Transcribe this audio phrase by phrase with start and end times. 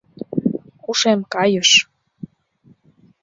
[0.89, 1.69] Ушем кайыш...